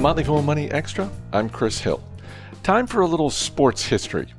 Motley 0.00 0.24
Fool 0.24 0.42
Money 0.42 0.70
Extra. 0.70 1.10
I'm 1.32 1.48
Chris 1.48 1.78
Hill. 1.78 2.02
Time 2.62 2.86
for 2.86 3.00
a 3.00 3.06
little 3.06 3.30
sports 3.30 3.84
history. 3.84 4.32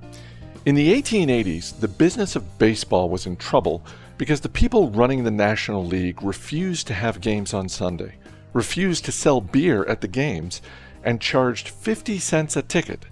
In 0.65 0.75
the 0.75 0.93
1880s, 1.01 1.79
the 1.79 1.87
business 1.87 2.35
of 2.35 2.57
baseball 2.57 3.09
was 3.09 3.25
in 3.25 3.35
trouble 3.35 3.83
because 4.17 4.41
the 4.41 4.49
people 4.49 4.89
running 4.91 5.23
the 5.23 5.31
National 5.31 5.85
League 5.85 6.23
refused 6.23 6.87
to 6.87 6.93
have 6.93 7.21
games 7.21 7.53
on 7.53 7.67
Sunday, 7.67 8.15
refused 8.53 9.05
to 9.05 9.11
sell 9.11 9.41
beer 9.41 9.83
at 9.85 10.01
the 10.01 10.07
games, 10.07 10.61
and 11.03 11.19
charged 11.19 11.69
50 11.69 12.19
cents 12.19 12.55
a 12.55 12.61
ticket. 12.61 13.05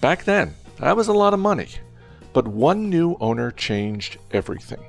Back 0.00 0.24
then, 0.24 0.54
that 0.78 0.96
was 0.96 1.08
a 1.08 1.12
lot 1.12 1.34
of 1.34 1.40
money. 1.40 1.68
But 2.32 2.48
one 2.48 2.90
new 2.90 3.16
owner 3.20 3.50
changed 3.50 4.18
everything. 4.32 4.84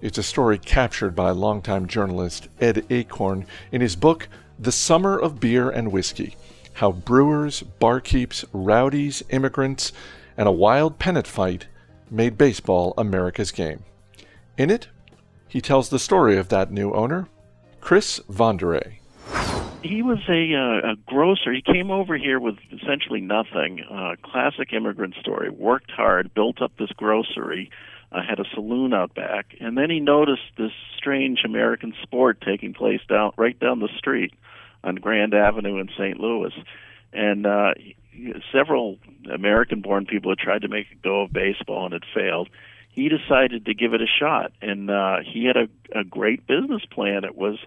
It's 0.00 0.18
a 0.18 0.22
story 0.22 0.58
captured 0.58 1.14
by 1.14 1.30
longtime 1.30 1.86
journalist 1.86 2.48
Ed 2.60 2.84
Achorn 2.90 3.46
in 3.70 3.80
his 3.80 3.94
book, 3.94 4.28
The 4.62 4.70
Summer 4.70 5.18
of 5.18 5.40
Beer 5.40 5.70
and 5.70 5.90
Whiskey 5.90 6.36
How 6.74 6.92
Brewers, 6.92 7.64
Barkeeps, 7.80 8.44
Rowdies, 8.52 9.24
Immigrants, 9.28 9.90
and 10.36 10.46
a 10.46 10.52
Wild 10.52 11.00
Pennant 11.00 11.26
Fight 11.26 11.66
Made 12.08 12.38
Baseball 12.38 12.94
America's 12.96 13.50
Game. 13.50 13.82
In 14.56 14.70
it, 14.70 14.86
he 15.48 15.60
tells 15.60 15.88
the 15.88 15.98
story 15.98 16.36
of 16.36 16.48
that 16.50 16.70
new 16.70 16.92
owner, 16.92 17.26
Chris 17.80 18.20
Von 18.28 18.56
der 18.56 18.76
Ahe. 18.76 19.00
He 19.82 20.00
was 20.00 20.20
a, 20.28 20.54
uh, 20.54 20.92
a 20.92 20.96
grocer. 21.06 21.52
He 21.52 21.62
came 21.62 21.90
over 21.90 22.16
here 22.16 22.38
with 22.38 22.54
essentially 22.70 23.20
nothing. 23.20 23.84
Uh, 23.90 24.14
classic 24.22 24.72
immigrant 24.72 25.16
story. 25.20 25.50
Worked 25.50 25.90
hard, 25.90 26.32
built 26.34 26.62
up 26.62 26.70
this 26.78 26.92
grocery, 26.92 27.68
uh, 28.12 28.20
had 28.22 28.38
a 28.38 28.44
saloon 28.54 28.92
out 28.92 29.14
back, 29.14 29.54
and 29.60 29.76
then 29.76 29.90
he 29.90 30.00
noticed 30.00 30.42
this 30.58 30.72
strange 30.96 31.40
American 31.44 31.94
sport 32.02 32.42
taking 32.44 32.74
place 32.74 33.00
down 33.08 33.32
right 33.36 33.58
down 33.58 33.80
the 33.80 33.88
street 33.96 34.34
on 34.84 34.96
Grand 34.96 35.34
Avenue 35.34 35.78
in 35.78 35.88
St. 35.96 36.20
Louis, 36.20 36.52
and 37.12 37.46
uh, 37.46 37.72
several 38.52 38.98
American-born 39.32 40.06
people 40.06 40.30
had 40.30 40.38
tried 40.38 40.62
to 40.62 40.68
make 40.68 40.86
a 40.92 41.02
go 41.02 41.22
of 41.22 41.32
baseball 41.32 41.86
and 41.86 41.94
had 41.94 42.04
failed. 42.14 42.48
He 42.90 43.08
decided 43.08 43.64
to 43.64 43.74
give 43.74 43.94
it 43.94 44.02
a 44.02 44.06
shot, 44.06 44.52
and 44.60 44.90
uh, 44.90 45.18
he 45.24 45.46
had 45.46 45.56
a, 45.56 45.98
a 45.98 46.04
great 46.04 46.46
business 46.46 46.82
plan. 46.90 47.24
It 47.24 47.36
was 47.36 47.58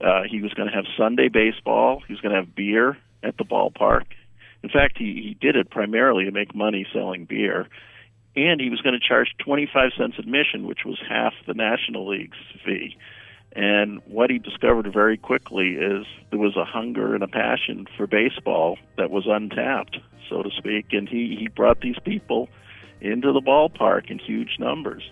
uh, 0.00 0.22
he 0.28 0.42
was 0.42 0.52
going 0.54 0.68
to 0.68 0.74
have 0.74 0.86
Sunday 0.98 1.28
baseball. 1.28 2.02
He 2.06 2.12
was 2.12 2.20
going 2.20 2.34
to 2.34 2.40
have 2.40 2.54
beer 2.54 2.98
at 3.22 3.36
the 3.36 3.44
ballpark. 3.44 4.06
In 4.64 4.70
fact, 4.70 4.98
he, 4.98 5.22
he 5.22 5.36
did 5.40 5.54
it 5.54 5.70
primarily 5.70 6.24
to 6.24 6.32
make 6.32 6.54
money 6.54 6.86
selling 6.92 7.26
beer 7.26 7.68
and 8.36 8.60
he 8.60 8.70
was 8.70 8.80
going 8.80 8.98
to 8.98 9.06
charge 9.06 9.34
25 9.38 9.92
cents 9.96 10.16
admission, 10.18 10.66
which 10.66 10.84
was 10.84 10.98
half 11.08 11.32
the 11.46 11.54
National 11.54 12.08
League's 12.08 12.38
fee. 12.64 12.96
And 13.56 14.00
what 14.06 14.30
he 14.30 14.38
discovered 14.38 14.92
very 14.92 15.16
quickly 15.16 15.74
is 15.74 16.06
there 16.30 16.40
was 16.40 16.56
a 16.56 16.64
hunger 16.64 17.14
and 17.14 17.22
a 17.22 17.28
passion 17.28 17.86
for 17.96 18.06
baseball 18.06 18.78
that 18.96 19.10
was 19.10 19.26
untapped, 19.28 19.98
so 20.28 20.42
to 20.42 20.50
speak. 20.50 20.92
And 20.92 21.08
he, 21.08 21.36
he 21.38 21.48
brought 21.48 21.80
these 21.80 21.98
people 22.04 22.48
into 23.00 23.32
the 23.32 23.40
ballpark 23.40 24.10
in 24.10 24.18
huge 24.18 24.56
numbers. 24.58 25.08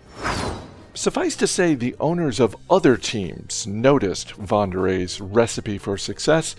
Suffice 0.93 1.35
to 1.37 1.47
say, 1.47 1.73
the 1.73 1.95
owners 1.99 2.39
of 2.39 2.55
other 2.69 2.97
teams 2.97 3.65
noticed 3.65 4.33
Von 4.33 4.71
der 4.71 4.87
Ahe's 4.87 5.21
recipe 5.21 5.77
for 5.77 5.97
success 5.97 6.55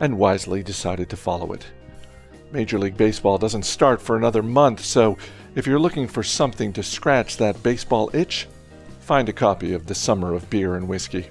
and 0.00 0.18
wisely 0.18 0.62
decided 0.62 1.08
to 1.10 1.16
follow 1.16 1.52
it. 1.52 1.66
Major 2.56 2.78
League 2.78 2.96
Baseball 2.96 3.36
doesn't 3.36 3.64
start 3.64 4.00
for 4.00 4.16
another 4.16 4.42
month, 4.42 4.82
so 4.82 5.18
if 5.54 5.66
you're 5.66 5.78
looking 5.78 6.08
for 6.08 6.22
something 6.22 6.72
to 6.72 6.82
scratch 6.82 7.36
that 7.36 7.62
baseball 7.62 8.08
itch, 8.14 8.48
find 9.00 9.28
a 9.28 9.32
copy 9.34 9.74
of 9.74 9.84
The 9.84 9.94
Summer 9.94 10.32
of 10.32 10.48
Beer 10.48 10.74
and 10.74 10.88
Whiskey. 10.88 11.26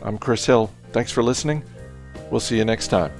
I'm 0.00 0.16
Chris 0.16 0.46
Hill. 0.46 0.70
Thanks 0.92 1.12
for 1.12 1.22
listening. 1.22 1.62
We'll 2.30 2.40
see 2.40 2.56
you 2.56 2.64
next 2.64 2.88
time. 2.88 3.12